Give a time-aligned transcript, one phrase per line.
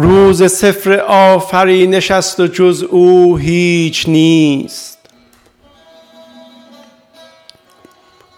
[0.00, 4.98] روز سفر آفرینش است و جز او هیچ نیست.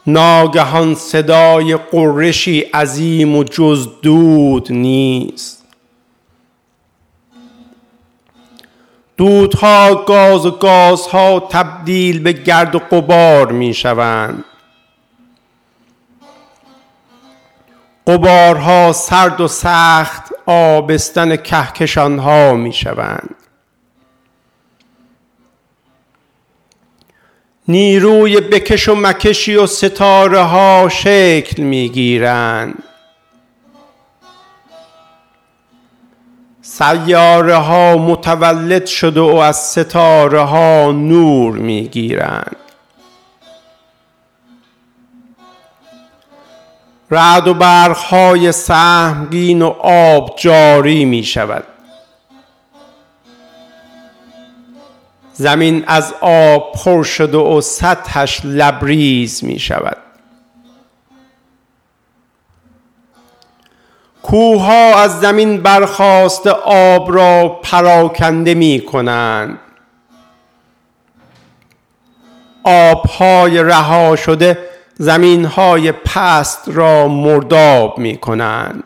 [0.06, 5.64] ناگهان صدای قرشی عظیم و جز دود نیست.
[9.16, 14.44] دودها گاز و گازها تبدیل به گرد و قبار می شوند
[18.06, 23.34] قبارها سرد و سخت آبستن کهکشان ها می شوند
[27.68, 32.82] نیروی بکش و مکشی و ستاره ها شکل می گیرند
[36.62, 42.59] سیاره ها متولد شده و از ستاره ها نور می گیرند
[47.10, 51.64] رعد و برخهای سهمگین و آب جاری می شود
[55.32, 59.96] زمین از آب پر شده و سطحش لبریز می شود
[64.22, 69.58] کوه از زمین برخواست آب را پراکنده می کنند
[72.64, 74.69] آبهای رها شده
[75.02, 78.84] زمین های پست را مرداب می کنند.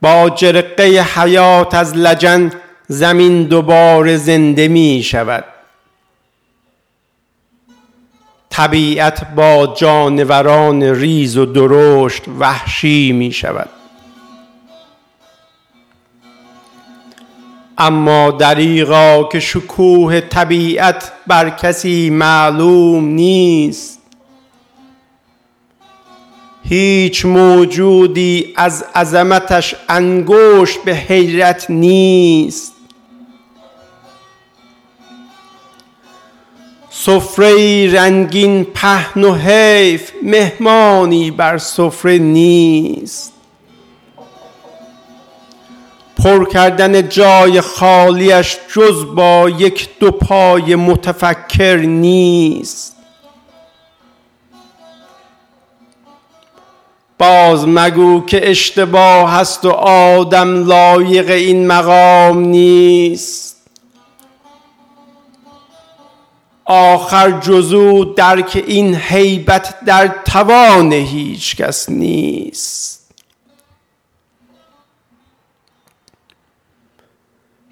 [0.00, 2.52] با جرقه حیات از لجن
[2.88, 5.44] زمین دوباره زنده می شود.
[8.50, 13.68] طبیعت با جانوران ریز و درشت وحشی می شود.
[17.80, 24.00] اما دریغا که شکوه طبیعت بر کسی معلوم نیست.
[26.64, 32.72] هیچ موجودی از عظمتش انگشت به حیرت نیست.
[36.90, 43.39] سفره رنگین پهن و حیف مهمانی بر سفره نیست.
[46.22, 52.96] پر کردن جای خالیش جز با یک دو پای متفکر نیست.
[57.18, 63.56] باز مگو که اشتباه هست و آدم لایق این مقام نیست.
[66.64, 72.99] آخر جزو درک این حیبت در توان هیچ کس نیست.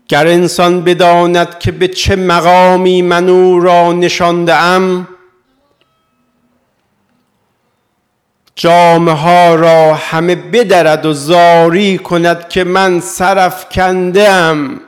[0.08, 5.08] گر انسان بداند که به چه مقامی من او را نشانده ام
[8.56, 14.80] جامه ها را همه بدرد و زاری کند که من سرف کنده ام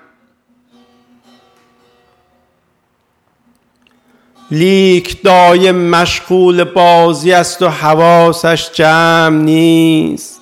[4.51, 10.40] لیک دایم مشغول بازی است و حواسش جمع نیست.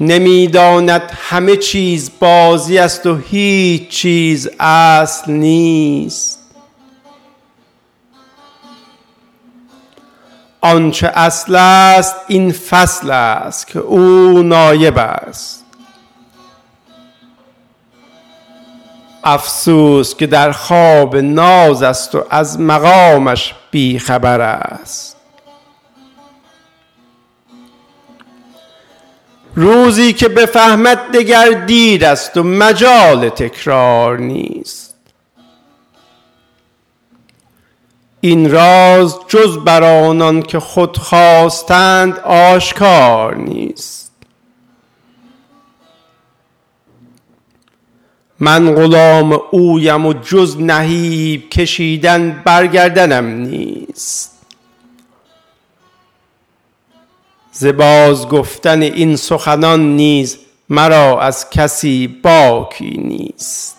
[0.00, 6.38] نمی‌داند همه چیز بازی است و هیچ چیز اصل نیست.
[10.60, 15.64] آنچه اصل است این فصل است که او نایب است.
[19.24, 25.17] افسوس که در خواب ناز است و از مقامش بیخبر است.
[29.58, 34.96] روزی که بفهمد دگر دیر است و مجال تکرار نیست.
[38.20, 44.12] این راز جز بر آنان که خود خواستند آشکار نیست.
[48.40, 54.37] من غلام اویم و جز نهیب کشیدن برگردنم نیست.
[57.60, 60.38] زباز گفتن این سخنان نیز
[60.68, 63.77] مرا از کسی باکی نیست.